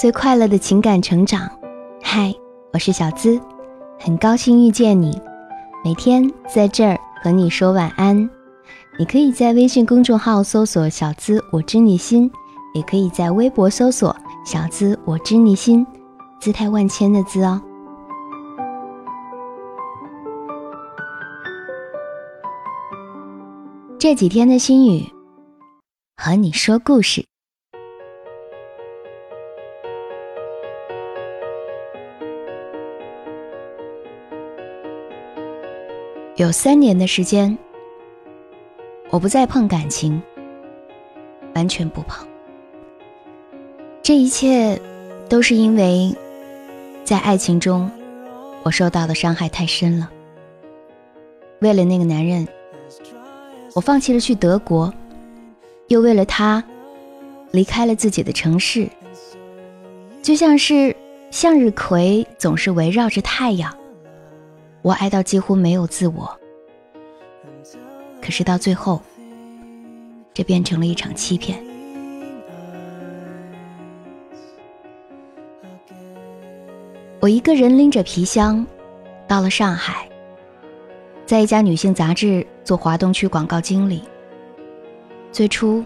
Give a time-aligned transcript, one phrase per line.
[0.00, 1.46] 最快乐的情感成长。
[2.02, 2.34] 嗨，
[2.72, 3.38] 我是小资，
[3.98, 5.20] 很高兴遇见你。
[5.84, 8.16] 每天在这儿和你说晚安。
[8.98, 12.32] 你可以在微信公众号搜索“小资我知你心”，
[12.72, 15.86] 也可以在微博搜索“小资我知你心”，
[16.40, 17.60] 姿态万千的“资”哦。
[23.98, 25.04] 这几天的心语，
[26.16, 27.26] 和你说故事。
[36.40, 37.54] 有三年的时间，
[39.10, 40.22] 我不再碰感情，
[41.54, 42.26] 完全不碰。
[44.02, 44.80] 这一切
[45.28, 46.16] 都是因为，
[47.04, 47.90] 在爱情中，
[48.62, 50.10] 我受到的伤害太深了。
[51.58, 52.48] 为了那个男人。
[53.74, 54.92] 我放弃了去德国，
[55.88, 56.64] 又为了他
[57.50, 58.88] 离开了自己的城市，
[60.22, 60.96] 就像是
[61.30, 63.72] 向日葵总是围绕着太阳。
[64.82, 66.38] 我爱到几乎没有自我，
[68.22, 69.00] 可是到最后，
[70.32, 71.62] 这变成了一场欺骗。
[77.20, 78.66] 我一个人拎着皮箱，
[79.28, 80.08] 到了上海。
[81.26, 84.02] 在一家女性杂志做华东区广告经理。
[85.30, 85.84] 最初，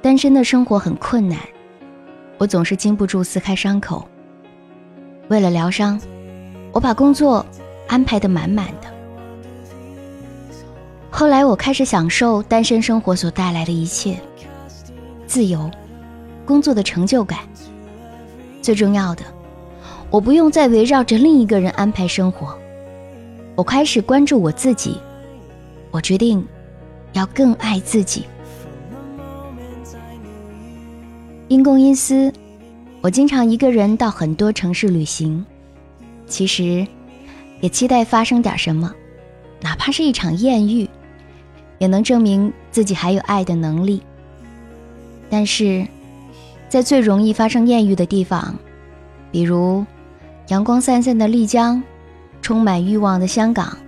[0.00, 1.38] 单身的生活很困难，
[2.38, 4.08] 我总是禁不住撕开伤口。
[5.28, 6.00] 为了疗伤，
[6.72, 7.44] 我把工作
[7.92, 8.88] 安排的满满的。
[11.10, 14.18] 后来，我开始享受单身生活所带来的一切：
[15.26, 15.70] 自由、
[16.46, 17.40] 工作的成就感。
[18.62, 19.22] 最重要的，
[20.08, 22.58] 我不用再围绕着另一个人安排生活。
[23.54, 24.98] 我开始关注我自己，
[25.90, 26.42] 我决定
[27.12, 28.24] 要更爱自己。
[31.48, 32.32] 因公因私，
[33.02, 35.44] 我经常一个人到很多城市旅行。
[36.26, 36.86] 其实，
[37.62, 38.94] 也期待发生点什么，
[39.62, 40.86] 哪怕是一场艳遇，
[41.78, 44.02] 也能证明自己还有爱的能力。
[45.30, 45.88] 但是，
[46.68, 48.54] 在最容易发生艳遇的地方，
[49.30, 49.82] 比如
[50.48, 51.82] 阳光灿灿的丽江。
[52.42, 53.78] 充满欲望的香港。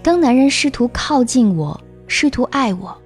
[0.00, 2.96] 当男人试图靠近我，试图爱我，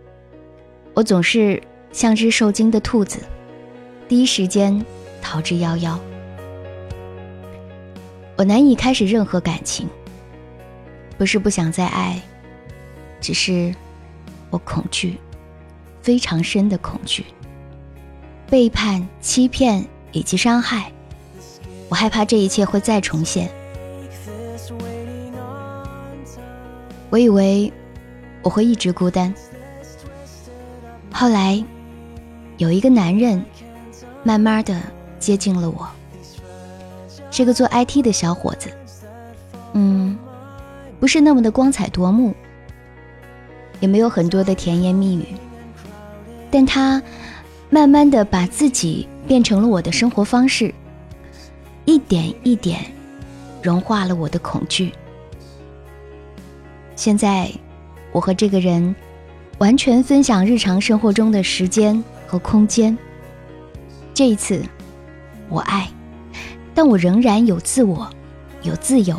[0.93, 1.59] 我总是
[1.91, 3.19] 像只受惊的兔子，
[4.06, 4.84] 第一时间
[5.23, 5.97] 逃之夭夭。
[8.37, 9.89] 我难以开始任何感情，
[11.17, 12.21] 不是不想再爱，
[13.21, 13.75] 只是
[14.51, 15.19] 我恐惧，
[16.03, 17.25] 非常深的恐惧，
[18.51, 19.83] 背叛、欺骗
[20.13, 20.93] 以及伤害，
[21.89, 23.51] 我害怕这一切会再重现。
[27.09, 27.73] 我以为
[28.43, 29.33] 我会一直孤单，
[31.11, 31.65] 后来
[32.59, 33.43] 有一个男人
[34.23, 34.79] 慢慢的
[35.19, 35.89] 接近了我，
[37.37, 38.71] 是个做 IT 的小伙子，
[39.75, 40.17] 嗯，
[40.99, 42.33] 不是那么的光彩夺目，
[43.79, 45.27] 也没有很多的甜言蜜语，
[46.51, 47.03] 但他
[47.69, 50.73] 慢慢的把自己变成了我的生活方式，
[51.85, 52.81] 一点一点
[53.61, 54.91] 融化了我的恐惧。
[56.95, 57.53] 现在，
[58.13, 58.97] 我和这个人
[59.59, 62.97] 完全分享日常生活中的时间和空间。
[64.15, 64.63] 这一次，
[65.51, 65.87] 我爱，
[66.76, 68.09] 但我仍然有自我，
[68.60, 69.19] 有自由。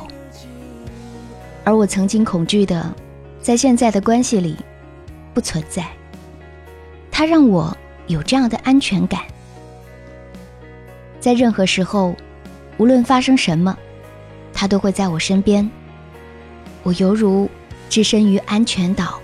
[1.64, 2.94] 而我曾经恐惧的，
[3.42, 4.56] 在现在的关系里
[5.34, 5.86] 不存在。
[7.12, 7.76] 他让我
[8.06, 9.22] 有这样的安全感，
[11.20, 12.16] 在任何时候，
[12.78, 13.76] 无论发生什么，
[14.54, 15.68] 他都会在我身边。
[16.84, 17.50] 我犹如。
[17.90, 19.18] 置身于安全岛，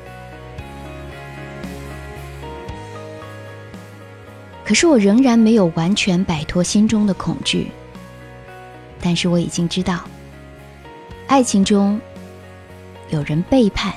[4.63, 7.69] 可是我仍然没有完全摆脱心中的恐惧。
[9.05, 9.99] 但是我已经知道，
[11.27, 11.99] 爱情中
[13.09, 13.93] 有人背叛，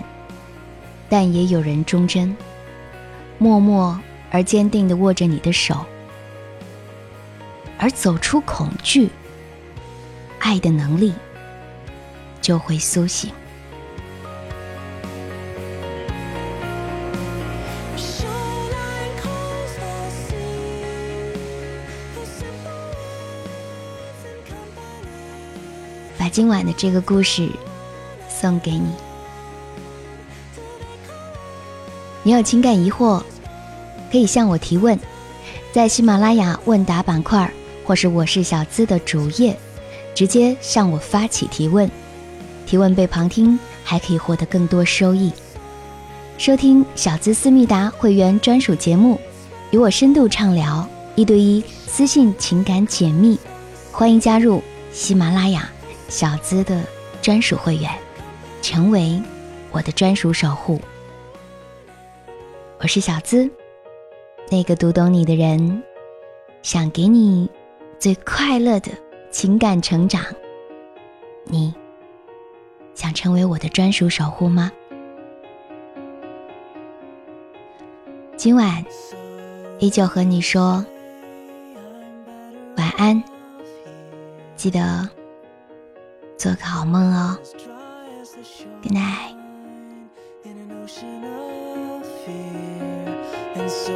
[1.09, 2.37] 但也有人忠贞，
[3.39, 3.97] 默默
[4.33, 5.87] 而坚定地握着你的手，
[7.79, 9.09] 而走出恐惧，
[10.41, 11.15] 爱的能力
[12.41, 13.31] 就会苏醒。
[26.37, 27.49] 今晚的这个故事
[28.29, 28.91] 送给你。
[32.23, 33.23] 你有情感疑惑，
[34.13, 35.01] 可以向我提问，
[35.73, 37.51] 在喜马拉雅问答板块，
[37.87, 39.57] 或是我是小资的主页，
[40.15, 41.91] 直接向我发起提问。
[42.67, 45.33] 提问被旁听，还可以获得更多收益。
[46.37, 49.19] 收听小资思密达会员专属节目，
[49.71, 53.39] 与我深度畅聊，一对一私信情感解密，
[53.91, 54.63] 欢迎加入
[54.93, 55.67] 喜马拉雅
[56.09, 56.83] 小资的
[57.21, 57.91] 专属会员，
[58.63, 59.21] 成为
[59.73, 60.81] 我的专属守护。
[62.79, 63.51] 我是小资，
[64.51, 65.83] 那个读懂你的人，
[66.63, 67.51] 想给你
[67.99, 68.93] 最快乐的
[69.31, 70.23] 情感成长。
[71.45, 71.75] 你
[72.95, 74.71] 想成为我的专属守护吗？
[78.37, 78.85] 今晚
[79.81, 80.85] 依旧和你说
[82.77, 83.23] 晚安，
[84.55, 85.09] 记得
[86.37, 87.39] 做个好梦哦。
[88.83, 89.37] Good night.
[93.55, 93.93] And so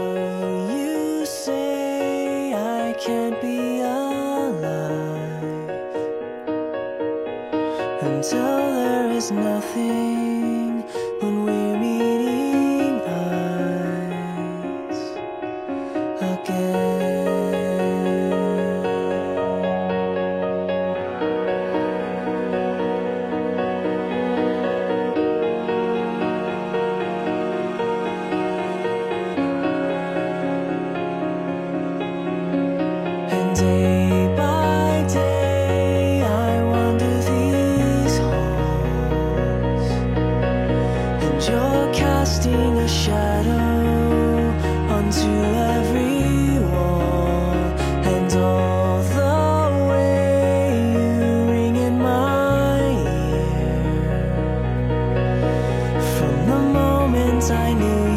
[0.72, 4.62] you say I can't be alive
[8.00, 10.09] until there is nothing.
[57.50, 58.09] I knew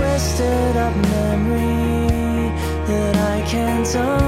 [0.00, 2.48] twisted up memory
[2.88, 4.19] that I can't undo.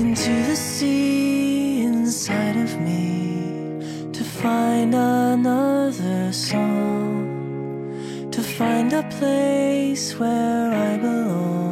[0.00, 7.20] Into the sea inside of me to find another song,
[8.32, 11.69] to find a place where I belong.